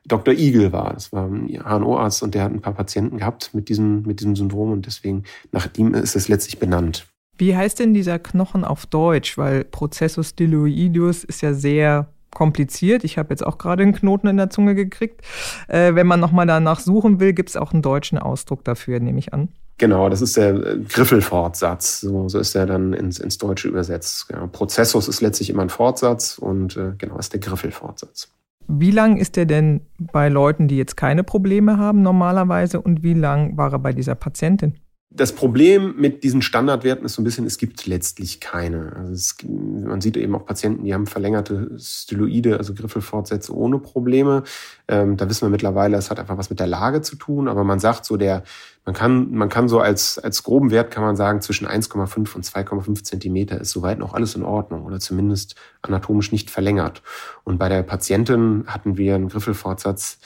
[0.06, 0.34] Dr.
[0.34, 0.94] Igel war.
[0.94, 4.36] Das war ein HNO-Arzt und der hat ein paar Patienten gehabt mit diesem, mit diesem
[4.36, 7.06] Syndrom und deswegen nach ihm ist es letztlich benannt.
[7.36, 9.38] Wie heißt denn dieser Knochen auf Deutsch?
[9.38, 13.04] Weil Prozessus styloideus ist ja sehr kompliziert.
[13.04, 15.22] Ich habe jetzt auch gerade einen Knoten in der Zunge gekriegt.
[15.68, 19.18] Äh, wenn man nochmal danach suchen will, gibt es auch einen deutschen Ausdruck dafür, nehme
[19.18, 19.50] ich an.
[19.78, 22.00] Genau, das ist der äh, Griffelfortsatz.
[22.00, 24.28] So, so ist er dann ins, ins Deutsche übersetzt.
[24.28, 24.48] Genau.
[24.48, 28.28] Prozessus ist letztlich immer ein Fortsatz und äh, genau ist der Griffelfortsatz.
[28.66, 33.14] Wie lang ist der denn bei Leuten, die jetzt keine Probleme haben normalerweise und wie
[33.14, 34.74] lang war er bei dieser Patientin?
[35.10, 38.94] Das Problem mit diesen Standardwerten ist so ein bisschen, es gibt letztlich keine.
[38.94, 44.42] Also es, man sieht eben auch Patienten, die haben verlängerte Styloide, also Griffelfortsätze ohne Probleme.
[44.86, 47.48] Ähm, da wissen wir mittlerweile, es hat einfach was mit der Lage zu tun.
[47.48, 48.42] Aber man sagt so, der,
[48.84, 52.44] man kann, man kann so als, als groben Wert kann man sagen, zwischen 1,5 und
[52.44, 57.02] 2,5 Zentimeter ist soweit noch alles in Ordnung oder zumindest anatomisch nicht verlängert.
[57.44, 60.18] Und bei der Patientin hatten wir einen Griffelfortsatz,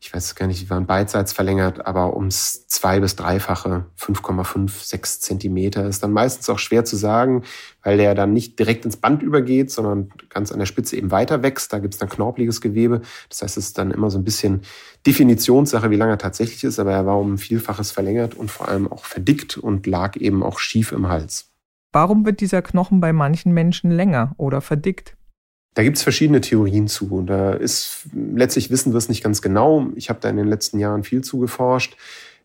[0.00, 5.20] ich weiß gar nicht, die waren beidseits verlängert, aber ums zwei- bis dreifache, 5,5, 6
[5.20, 7.42] Zentimeter, ist dann meistens auch schwer zu sagen,
[7.82, 11.42] weil der dann nicht direkt ins Band übergeht, sondern ganz an der Spitze eben weiter
[11.42, 11.72] wächst.
[11.72, 13.02] Da gibt's dann knorpeliges Gewebe.
[13.28, 14.62] Das heißt, es ist dann immer so ein bisschen
[15.04, 18.68] Definitionssache, wie lange er tatsächlich ist, aber er war um ein Vielfaches verlängert und vor
[18.68, 21.50] allem auch verdickt und lag eben auch schief im Hals.
[21.92, 25.17] Warum wird dieser Knochen bei manchen Menschen länger oder verdickt?
[25.78, 27.06] Da gibt es verschiedene Theorien zu.
[27.12, 29.86] Und da ist letztlich wissen wir es nicht ganz genau.
[29.94, 31.96] Ich habe da in den letzten Jahren viel zu geforscht.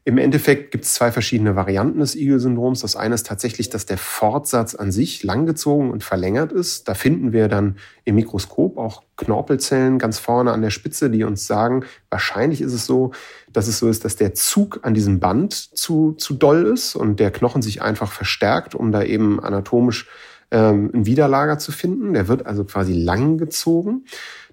[0.03, 2.81] Im Endeffekt gibt es zwei verschiedene Varianten des Igel-Syndroms.
[2.81, 6.87] Das eine ist tatsächlich, dass der Fortsatz an sich langgezogen und verlängert ist.
[6.87, 11.47] Da finden wir dann im Mikroskop auch Knorpelzellen ganz vorne an der Spitze, die uns
[11.47, 13.13] sagen, wahrscheinlich ist es so,
[13.51, 17.19] dass es so ist, dass der Zug an diesem Band zu, zu doll ist und
[17.19, 20.07] der Knochen sich einfach verstärkt, um da eben anatomisch
[20.53, 22.13] ähm, ein Widerlager zu finden.
[22.13, 24.05] Der wird also quasi lang gezogen.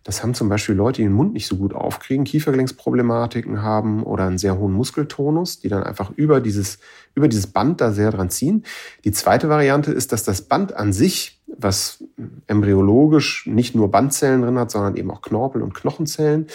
[0.02, 4.26] Das haben zum Beispiel Leute, die den Mund nicht so gut aufkriegen, Kiefergelenksproblematiken haben oder
[4.26, 6.78] einen sehr hohen Muskeltonus, die dann einfach über dieses,
[7.14, 8.64] über dieses Band da sehr dran ziehen.
[9.04, 12.02] Die zweite Variante ist, dass das Band an sich, was
[12.46, 16.46] embryologisch nicht nur Bandzellen drin hat, sondern eben auch Knorpel und Knochenzellen,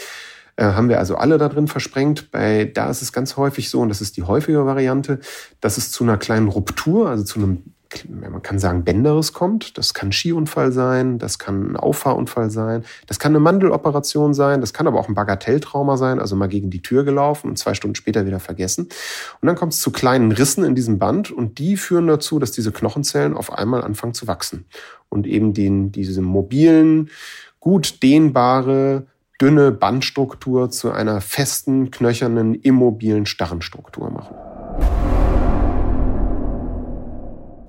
[0.55, 2.31] äh, haben wir also alle da drin versprengt.
[2.31, 5.19] Bei da ist es ganz häufig so, und das ist die häufige Variante,
[5.61, 7.74] dass es zu einer kleinen Ruptur, also zu einem
[8.09, 9.77] man kann sagen, Bänderes kommt.
[9.77, 14.73] Das kann Skiunfall sein, das kann ein Auffahrunfall sein, das kann eine Mandeloperation sein, das
[14.73, 17.95] kann aber auch ein Bagatelltrauma sein, also mal gegen die Tür gelaufen und zwei Stunden
[17.95, 18.89] später wieder vergessen.
[19.41, 22.51] Und dann kommt es zu kleinen Rissen in diesem Band und die führen dazu, dass
[22.51, 24.65] diese Knochenzellen auf einmal anfangen zu wachsen
[25.09, 27.09] und eben den, diese mobilen,
[27.59, 29.07] gut dehnbare,
[29.41, 34.54] dünne Bandstruktur zu einer festen, knöchernen, immobilen, starren Struktur machen.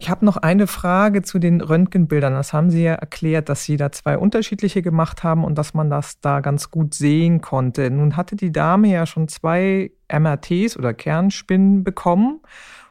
[0.06, 2.32] Ich habe noch eine Frage zu den Röntgenbildern.
[2.32, 5.90] Das haben Sie ja erklärt, dass Sie da zwei unterschiedliche gemacht haben und dass man
[5.90, 7.90] das da ganz gut sehen konnte.
[7.90, 12.38] Nun hatte die Dame ja schon zwei MRTs oder Kernspinnen bekommen,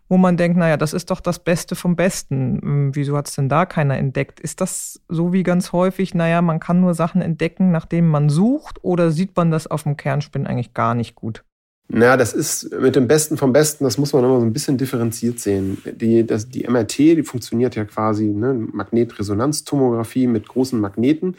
[0.09, 2.59] wo man denkt, naja, das ist doch das Beste vom Besten.
[2.61, 4.41] Hm, wieso hat es denn da keiner entdeckt?
[4.41, 8.83] Ist das so wie ganz häufig, naja, man kann nur Sachen entdecken, nachdem man sucht,
[8.83, 11.45] oder sieht man das auf dem Kernspinn eigentlich gar nicht gut?
[11.87, 14.77] Na, das ist mit dem Besten vom Besten, das muss man immer so ein bisschen
[14.77, 15.77] differenziert sehen.
[15.85, 21.35] Die, das, die MRT, die funktioniert ja quasi, ne, Magnetresonanztomographie mit großen Magneten,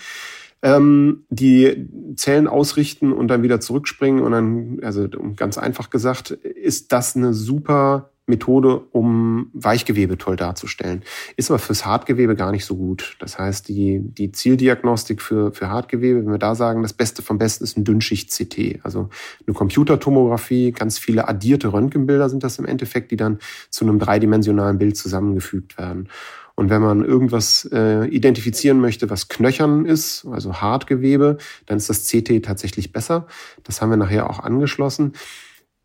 [0.62, 4.22] ähm, die Zellen ausrichten und dann wieder zurückspringen.
[4.22, 11.02] Und dann, also ganz einfach gesagt, ist das eine super Methode, um Weichgewebe toll darzustellen.
[11.36, 13.16] Ist aber fürs Hartgewebe gar nicht so gut.
[13.20, 17.38] Das heißt, die, die Zieldiagnostik für, für Hartgewebe, wenn wir da sagen, das Beste vom
[17.38, 18.80] Besten ist ein Dünnschicht-CT.
[18.82, 19.10] Also
[19.46, 23.38] eine Computertomographie, ganz viele addierte Röntgenbilder sind das im Endeffekt, die dann
[23.70, 26.08] zu einem dreidimensionalen Bild zusammengefügt werden.
[26.56, 31.36] Und wenn man irgendwas äh, identifizieren möchte, was knöchern ist, also Hartgewebe,
[31.66, 33.26] dann ist das CT tatsächlich besser.
[33.62, 35.12] Das haben wir nachher auch angeschlossen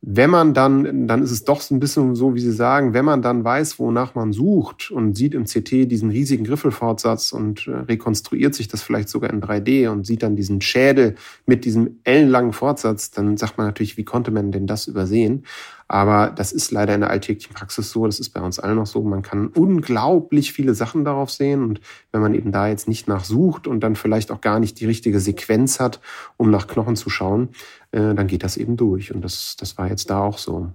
[0.04, 3.06] wenn man dann, dann ist es doch so ein bisschen so, wie Sie sagen, wenn
[3.06, 7.72] man dann weiß, wonach man sucht und sieht im CT diesen riesigen Griffelfortsatz und äh,
[7.72, 12.52] rekonstruiert sich das vielleicht sogar in 3D und sieht dann diesen Schädel mit diesem ellenlangen
[12.52, 15.46] Fortsatz, dann sagt man natürlich, wie konnte man denn das übersehen?
[15.92, 18.86] Aber das ist leider in der alltäglichen Praxis so, das ist bei uns allen noch
[18.86, 19.02] so.
[19.02, 21.66] Man kann unglaublich viele Sachen darauf sehen.
[21.66, 21.82] Und
[22.14, 25.20] wenn man eben da jetzt nicht nachsucht und dann vielleicht auch gar nicht die richtige
[25.20, 26.00] Sequenz hat,
[26.38, 27.50] um nach Knochen zu schauen,
[27.92, 29.14] äh, dann geht das eben durch.
[29.14, 30.72] Und das, das war jetzt da auch so.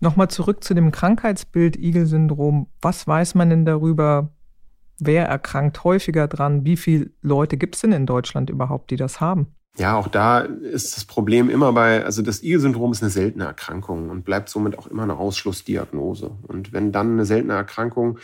[0.00, 2.66] Nochmal zurück zu dem Krankheitsbild Igel-Syndrom.
[2.82, 4.32] Was weiß man denn darüber?
[4.98, 6.64] Wer erkrankt häufiger dran?
[6.64, 9.46] Wie viele Leute gibt es denn in Deutschland überhaupt, die das haben?
[9.78, 14.08] Ja, auch da ist das Problem immer bei, also das Igel-Syndrom ist eine seltene Erkrankung
[14.08, 16.30] und bleibt somit auch immer eine Ausschlussdiagnose.
[16.46, 18.18] Und wenn dann eine seltene Erkrankung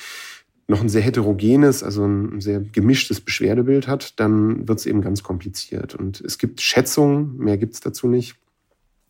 [0.67, 5.23] noch ein sehr heterogenes, also ein sehr gemischtes Beschwerdebild hat, dann wird es eben ganz
[5.23, 5.95] kompliziert.
[5.95, 8.37] Und es gibt Schätzungen, mehr gibt es dazu nicht.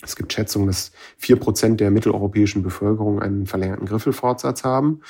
[0.02, 5.00] Es gibt Schätzungen, dass vier Prozent der mitteleuropäischen Bevölkerung einen verlängerten Griffelfortsatz haben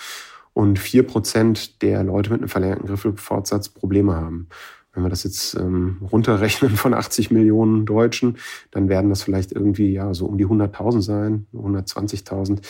[0.53, 4.49] und vier Prozent der Leute mit einem verlängerten Griffelfortsatz Probleme haben.
[4.93, 8.39] Wenn wir das jetzt ähm, runterrechnen von 80 Millionen Deutschen,
[8.71, 12.61] dann werden das vielleicht irgendwie ja so um die 100.000 sein, 120.000.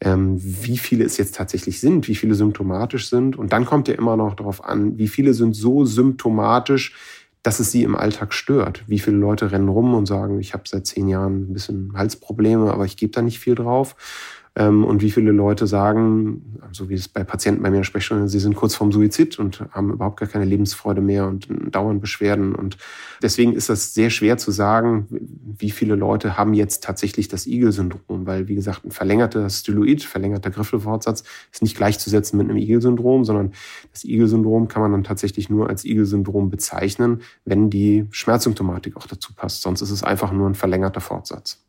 [0.00, 3.36] Ähm, wie viele es jetzt tatsächlich sind, wie viele symptomatisch sind.
[3.36, 6.94] Und dann kommt ja immer noch darauf an, wie viele sind so symptomatisch,
[7.42, 8.82] dass es sie im Alltag stört.
[8.88, 12.72] Wie viele Leute rennen rum und sagen, ich habe seit zehn Jahren ein bisschen Halsprobleme,
[12.72, 13.94] aber ich gebe da nicht viel drauf.
[14.56, 18.38] Ähm, und wie viele Leute sagen, so wie es bei Patienten bei mir sprechen, sie
[18.38, 22.54] sind kurz vorm Suizid und haben überhaupt gar keine Lebensfreude mehr und dauernd Beschwerden.
[22.54, 22.78] Und
[23.22, 25.06] deswegen ist das sehr schwer zu sagen,
[25.58, 30.50] wie viele Leute haben jetzt tatsächlich das Igel-Syndrom, weil, wie gesagt, ein verlängerter Styloid, verlängerter
[30.50, 33.52] Griffelfortsatz ist nicht gleichzusetzen mit einem Igel-Syndrom, sondern
[33.92, 39.34] das Igel-Syndrom kann man dann tatsächlich nur als Igel-Syndrom bezeichnen, wenn die Schmerzsymptomatik auch dazu
[39.34, 39.62] passt.
[39.62, 41.65] Sonst ist es einfach nur ein verlängerter Fortsatz.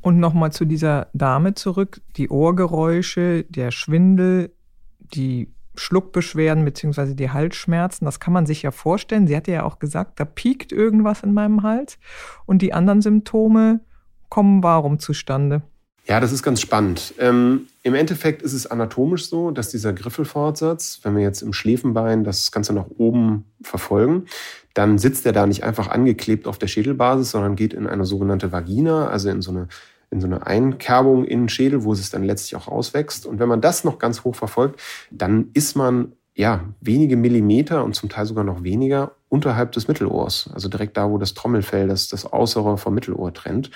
[0.00, 2.00] Und nochmal zu dieser Dame zurück.
[2.16, 4.54] Die Ohrgeräusche, der Schwindel,
[4.98, 7.14] die Schluckbeschwerden bzw.
[7.14, 9.26] die Halsschmerzen, das kann man sich ja vorstellen.
[9.26, 11.98] Sie hatte ja auch gesagt, da piekt irgendwas in meinem Hals.
[12.46, 13.80] Und die anderen Symptome
[14.28, 15.62] kommen warum zustande?
[16.06, 17.14] Ja, das ist ganz spannend.
[17.18, 22.24] Ähm, Im Endeffekt ist es anatomisch so, dass dieser Griffelfortsatz, wenn wir jetzt im Schläfenbein
[22.24, 24.26] das Ganze nach oben verfolgen,
[24.74, 28.52] dann sitzt er da nicht einfach angeklebt auf der Schädelbasis, sondern geht in eine sogenannte
[28.52, 29.68] Vagina, also in so eine
[30.12, 33.26] in so eine Einkerbung in den Schädel, wo es dann letztlich auch rauswächst.
[33.26, 34.80] Und wenn man das noch ganz hoch verfolgt,
[35.12, 40.50] dann ist man ja wenige Millimeter und zum Teil sogar noch weniger unterhalb des Mittelohrs,
[40.52, 43.70] also direkt da, wo das Trommelfell das, das Äußere vom Mittelohr trennt.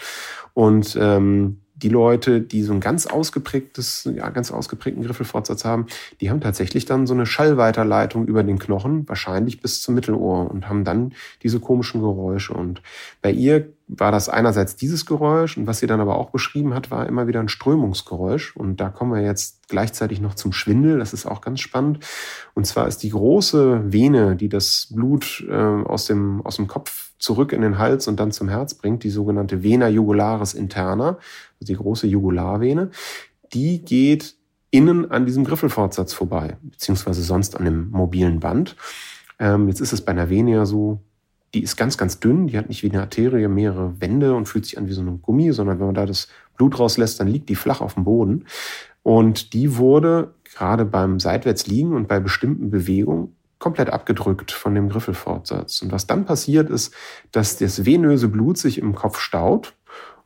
[0.55, 5.87] Und ähm, die Leute, die so ein ganz ausgeprägtes, ja, ganz ausgeprägten Griffelfortsatz haben,
[6.21, 10.69] die haben tatsächlich dann so eine Schallweiterleitung über den Knochen, wahrscheinlich bis zum Mittelohr und
[10.69, 12.55] haben dann diese komischen Geräusche.
[12.55, 12.81] Und
[13.23, 16.91] bei ihr war das einerseits dieses Geräusch und was sie dann aber auch beschrieben hat,
[16.91, 18.57] war immer wieder ein Strömungsgeräusch.
[18.57, 20.99] Und da kommen wir jetzt gleichzeitig noch zum Schwindel.
[20.99, 21.99] Das ist auch ganz spannend.
[22.55, 27.11] Und zwar ist die große Vene, die das Blut äh, aus, dem, aus dem Kopf
[27.19, 31.19] zurück in den Hals und dann zum Herz bringt, die sogenannte Vena jugularis interna,
[31.61, 32.91] also die große Jugularvene,
[33.53, 34.35] die geht
[34.71, 38.77] innen an diesem Griffelfortsatz vorbei, beziehungsweise sonst an dem mobilen Band.
[39.39, 41.01] Ähm, jetzt ist es bei einer Vene ja so,
[41.55, 44.65] die ist ganz, ganz dünn, die hat nicht wie eine Arterie mehrere Wände und fühlt
[44.65, 47.49] sich an wie so ein Gummi, sondern wenn man da das Blut rauslässt, dann liegt
[47.49, 48.47] die flach auf dem Boden.
[49.05, 55.81] Und die wurde gerade beim Seitwärtsliegen und bei bestimmten Bewegungen komplett abgedrückt von dem Griffelfortsatz.
[55.81, 56.93] Und was dann passiert ist,
[57.33, 59.75] dass das venöse Blut sich im Kopf staut.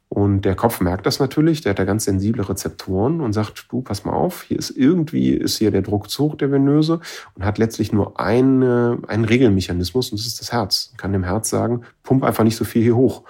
[0.09, 3.83] Und der Kopf merkt das natürlich, der hat da ganz sensible Rezeptoren und sagt, du,
[3.83, 6.99] pass mal auf, hier ist irgendwie, ist hier der Druck zu hoch, der venöse,
[7.35, 10.95] und hat letztlich nur eine, einen Regelmechanismus, und das ist das Herz.
[10.97, 13.23] kann dem Herz sagen, pump einfach nicht so viel hier hoch.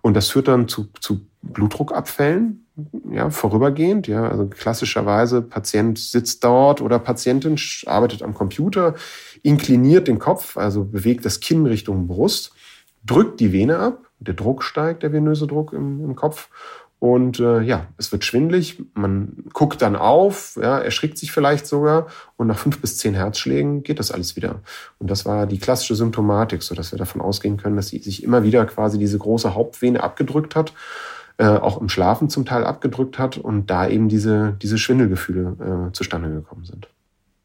[0.00, 2.66] Und das führt dann zu, zu Blutdruckabfällen,
[3.10, 8.94] ja, vorübergehend, ja, also klassischerweise Patient sitzt dort oder Patientin arbeitet am Computer,
[9.42, 12.52] inkliniert den Kopf, also bewegt das Kinn Richtung Brust,
[13.04, 16.48] drückt die Vene ab, der Druck steigt, der venöse Druck im, im Kopf
[17.02, 22.06] und äh, ja, es wird schwindlig, man guckt dann auf, ja, erschrickt sich vielleicht sogar
[22.36, 24.60] und nach fünf bis zehn Herzschlägen geht das alles wieder.
[25.00, 28.22] Und das war die klassische Symptomatik, so dass wir davon ausgehen können, dass sie sich
[28.22, 30.74] immer wieder quasi diese große Hauptvene abgedrückt hat,
[31.42, 35.92] äh, auch im Schlafen zum Teil abgedrückt hat und da eben diese, diese Schwindelgefühle äh,
[35.92, 36.88] zustande gekommen sind.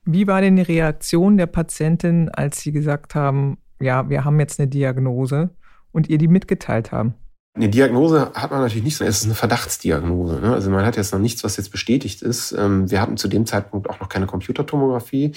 [0.06, 4.60] Wie war denn die Reaktion der Patientin, als Sie gesagt haben, ja, wir haben jetzt
[4.60, 5.50] eine Diagnose
[5.92, 7.16] und ihr die mitgeteilt haben?
[7.56, 9.02] Eine Diagnose hat man natürlich nicht.
[9.02, 10.42] Es ist eine Verdachtsdiagnose.
[10.42, 10.54] Ne?
[10.54, 12.52] Also man hat jetzt noch nichts, was jetzt bestätigt ist.
[12.52, 15.32] Ähm, wir hatten zu dem Zeitpunkt auch noch keine Computertomographie.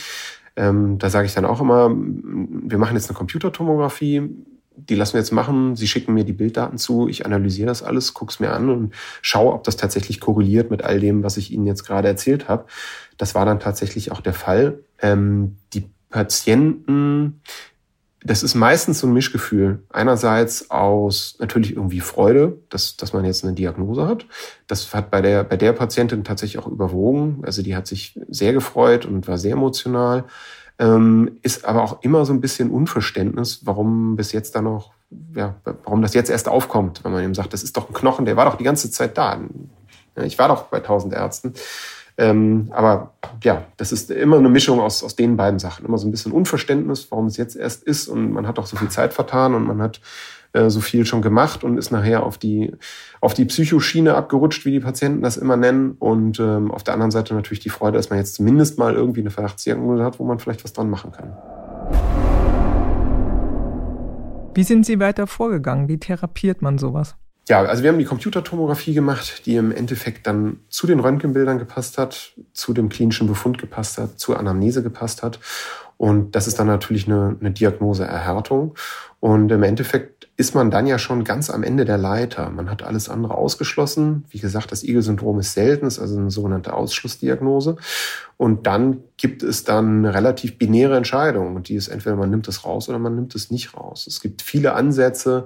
[0.55, 4.29] Ähm, da sage ich dann auch immer, wir machen jetzt eine Computertomographie.
[4.89, 5.77] Die lassen wir jetzt machen.
[5.77, 7.09] Sie schicken mir die Bilddaten zu.
[7.09, 10.83] Ich analysiere das alles, gucke es mir an und schaue, ob das tatsächlich korreliert mit
[10.83, 12.67] all dem, was ich Ihnen jetzt gerade erzählt habe.
[13.17, 14.81] Das war dann tatsächlich auch der Fall.
[15.01, 17.41] Ähm, die Patienten
[18.23, 19.83] das ist meistens so ein Mischgefühl.
[19.89, 24.27] Einerseits aus natürlich irgendwie Freude, dass, dass man jetzt eine Diagnose hat.
[24.67, 27.43] Das hat bei der, bei der Patientin tatsächlich auch überwogen.
[27.43, 30.25] Also die hat sich sehr gefreut und war sehr emotional.
[30.81, 34.93] Ähm, ist aber auch immer so ein bisschen Unverständnis, warum bis jetzt da noch,
[35.37, 38.25] ja, warum das jetzt erst aufkommt, wenn man eben sagt, das ist doch ein Knochen,
[38.25, 39.39] der war doch die ganze Zeit da.
[40.17, 41.53] Ich war doch bei tausend Ärzten.
[42.21, 45.87] Ähm, aber ja, das ist immer eine Mischung aus, aus den beiden Sachen.
[45.87, 48.77] Immer so ein bisschen Unverständnis, warum es jetzt erst ist und man hat auch so
[48.77, 50.03] viel Zeit vertan und man hat
[50.53, 52.73] äh, so viel schon gemacht und ist nachher auf die,
[53.23, 55.93] auf die Psychoschiene abgerutscht, wie die Patienten das immer nennen.
[55.93, 59.21] Und ähm, auf der anderen Seite natürlich die Freude, dass man jetzt zumindest mal irgendwie
[59.21, 61.33] eine Verdachtsdiagnose hat, wo man vielleicht was dran machen kann.
[64.55, 65.89] Wie sind Sie weiter vorgegangen?
[65.89, 67.17] Wie therapiert man sowas?
[67.51, 71.99] Ja, also wir haben die Computertomographie gemacht, die im Endeffekt dann zu den Röntgenbildern gepasst
[71.99, 75.41] hat, zu dem klinischen Befund gepasst hat, zur Anamnese gepasst hat.
[76.01, 78.75] Und das ist dann natürlich eine, eine Diagnoseerhärtung.
[79.21, 82.49] Und im Endeffekt ist man dann ja schon ganz am Ende der Leiter.
[82.49, 84.25] Man hat alles andere ausgeschlossen.
[84.31, 87.77] Wie gesagt, das Igel-Syndrom ist selten, ist also eine sogenannte Ausschlussdiagnose.
[88.39, 91.57] Und dann gibt es dann eine relativ binäre Entscheidung.
[91.57, 94.07] Und die ist entweder man nimmt es raus oder man nimmt es nicht raus.
[94.07, 95.45] Es gibt viele Ansätze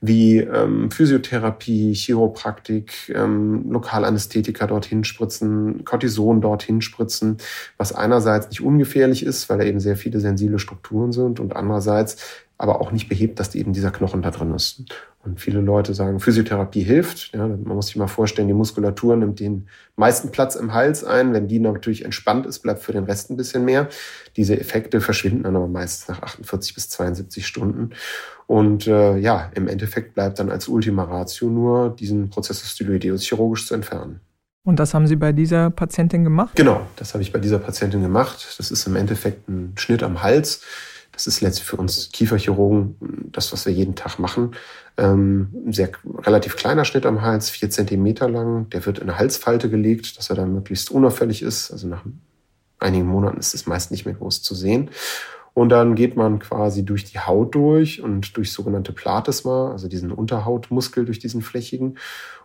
[0.00, 7.36] wie ähm, Physiotherapie, Chiropraktik, ähm, Lokalanästhetika dorthin spritzen, Cortison dorthin spritzen,
[7.76, 12.16] was einerseits nicht ungefährlich ist, weil da eben sehr viele sensible Strukturen sind und andererseits
[12.60, 14.84] aber auch nicht behebt, dass eben dieser Knochen da drin ist.
[15.22, 17.34] Und viele Leute sagen, Physiotherapie hilft.
[17.34, 21.32] Ja, man muss sich mal vorstellen, die Muskulatur nimmt den meisten Platz im Hals ein.
[21.32, 23.88] Wenn die natürlich entspannt ist, bleibt für den Rest ein bisschen mehr.
[24.36, 27.90] Diese Effekte verschwinden dann aber meistens nach 48 bis 72 Stunden.
[28.46, 33.66] Und äh, ja, im Endeffekt bleibt dann als Ultima Ratio nur, diesen Prozessus styloideus chirurgisch
[33.66, 34.20] zu entfernen.
[34.64, 36.54] Und das haben Sie bei dieser Patientin gemacht?
[36.54, 38.54] Genau, das habe ich bei dieser Patientin gemacht.
[38.58, 40.62] Das ist im Endeffekt ein Schnitt am Hals
[41.12, 42.96] das ist letztlich für uns Kieferchirurgen
[43.32, 44.52] das, was wir jeden Tag machen.
[44.96, 45.90] Ähm, ein sehr
[46.22, 48.70] relativ kleiner Schnitt am Hals, vier Zentimeter lang.
[48.70, 51.70] Der wird in eine Halsfalte gelegt, dass er dann möglichst unauffällig ist.
[51.72, 52.04] Also nach
[52.78, 54.90] einigen Monaten ist es meist nicht mehr groß zu sehen.
[55.52, 60.12] Und dann geht man quasi durch die Haut durch und durch sogenannte Platysma, also diesen
[60.12, 61.98] Unterhautmuskel durch diesen flächigen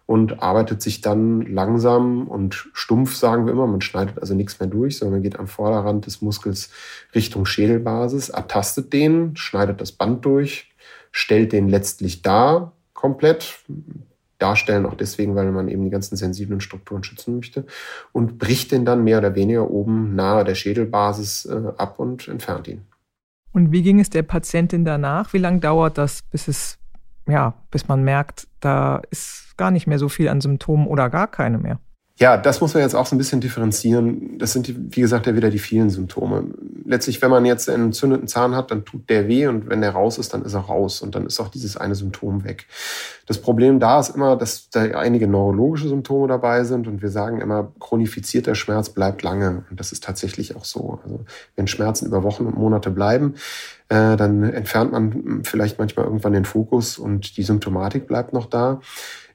[0.05, 3.67] und arbeitet sich dann langsam und stumpf, sagen wir immer.
[3.67, 6.69] Man schneidet also nichts mehr durch, sondern man geht am Vorderrand des Muskels
[7.15, 10.71] Richtung Schädelbasis, ertastet den, schneidet das Band durch,
[11.11, 13.59] stellt den letztlich dar, komplett.
[14.37, 17.65] Darstellen auch deswegen, weil man eben die ganzen sensiblen Strukturen schützen möchte
[18.11, 22.67] und bricht den dann mehr oder weniger oben nahe der Schädelbasis äh, ab und entfernt
[22.67, 22.81] ihn.
[23.53, 25.31] Und wie ging es der Patientin danach?
[25.31, 26.77] Wie lange dauert das, bis es,
[27.27, 31.27] ja, bis man merkt, da ist gar nicht mehr so viel an Symptomen oder gar
[31.27, 31.79] keine mehr?
[32.17, 34.37] Ja, das muss man jetzt auch so ein bisschen differenzieren.
[34.37, 36.45] Das sind, wie gesagt, ja wieder die vielen Symptome.
[36.85, 39.89] Letztlich, wenn man jetzt einen entzündeten Zahn hat, dann tut der weh und wenn der
[39.89, 42.67] raus ist, dann ist er raus und dann ist auch dieses eine Symptom weg.
[43.25, 47.41] Das Problem da ist immer, dass da einige neurologische Symptome dabei sind und wir sagen
[47.41, 50.99] immer, chronifizierter Schmerz bleibt lange und das ist tatsächlich auch so.
[51.03, 51.25] Also
[51.57, 53.33] wenn Schmerzen über Wochen und Monate bleiben,
[53.89, 58.79] äh, dann entfernt man vielleicht manchmal irgendwann den Fokus und die Symptomatik bleibt noch da.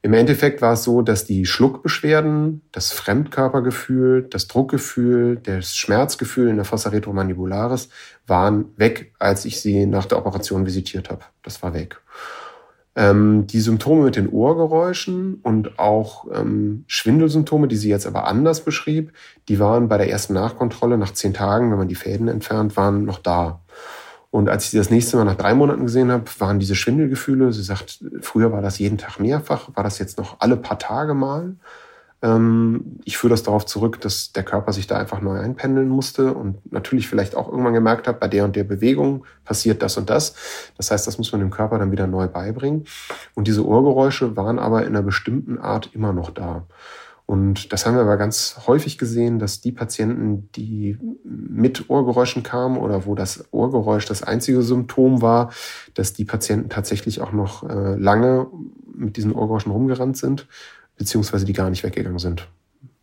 [0.02, 6.56] Im Endeffekt war es so, dass die Schluckbeschwerden, das Fremdkörpergefühl, das Druckgefühl, das Schmerzgefühl in
[6.56, 7.90] der Fossa retromandibularis
[8.26, 11.24] waren weg, als ich sie nach der Operation visitiert habe.
[11.42, 12.00] Das war weg.
[12.96, 18.64] Ähm, die Symptome mit den Ohrgeräuschen und auch ähm, Schwindelsymptome, die sie jetzt aber anders
[18.64, 19.12] beschrieb,
[19.48, 23.04] die waren bei der ersten Nachkontrolle nach zehn Tagen, wenn man die Fäden entfernt, waren
[23.04, 23.60] noch da.
[24.30, 27.52] Und als ich sie das nächste Mal nach drei Monaten gesehen habe, waren diese Schwindelgefühle.
[27.52, 31.14] Sie sagt, früher war das jeden Tag mehrfach, war das jetzt noch alle paar Tage
[31.14, 31.56] mal.
[32.22, 36.34] Ähm, ich führe das darauf zurück, dass der Körper sich da einfach neu einpendeln musste
[36.34, 40.10] und natürlich vielleicht auch irgendwann gemerkt hat, bei der und der Bewegung passiert das und
[40.10, 40.34] das.
[40.76, 42.84] Das heißt, das muss man dem Körper dann wieder neu beibringen.
[43.34, 46.66] Und diese Ohrgeräusche waren aber in einer bestimmten Art immer noch da.
[47.30, 52.76] Und das haben wir aber ganz häufig gesehen, dass die Patienten, die mit Ohrgeräuschen kamen
[52.76, 55.52] oder wo das Ohrgeräusch das einzige Symptom war,
[55.94, 58.48] dass die Patienten tatsächlich auch noch äh, lange
[58.92, 60.48] mit diesen Ohrgeräuschen rumgerannt sind,
[60.96, 62.48] beziehungsweise die gar nicht weggegangen sind.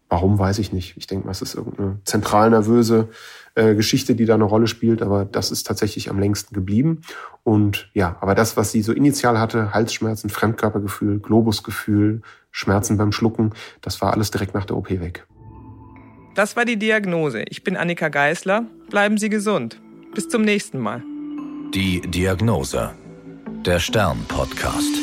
[0.10, 0.95] Warum, weiß ich nicht.
[0.95, 3.10] Ich denke mal, es ist irgendeine zentral nervöse
[3.55, 7.01] äh, Geschichte, die da eine Rolle spielt, aber das ist tatsächlich am längsten geblieben.
[7.43, 13.53] Und ja, aber das, was sie so initial hatte, Halsschmerzen, Fremdkörpergefühl, Globusgefühl, Schmerzen beim Schlucken,
[13.82, 15.28] das war alles direkt nach der OP weg.
[16.36, 17.43] Das war die Diagnose.
[17.49, 18.66] Ich bin Annika Geißler.
[18.89, 19.82] Bleiben Sie gesund.
[20.14, 21.01] Bis zum nächsten Mal.
[21.74, 22.91] Die Diagnose.
[23.66, 24.93] Der Stern-Podcast.